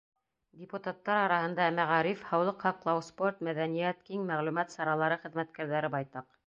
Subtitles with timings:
[0.61, 6.39] Депутаттар араһында мәғариф, һаулыҡ һаҡлау, спорт, мәҙәниәт, киң мәғлүмәт саралары хеҙмәткәрҙәре байтаҡ.